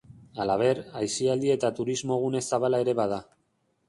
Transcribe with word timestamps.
Halaber, 0.43 0.79
aisialdi 1.01 1.51
eta 1.55 1.71
turismo 1.79 2.17
gune 2.23 2.41
zabala 2.47 2.81
ere 2.85 2.97
bada. 3.01 3.21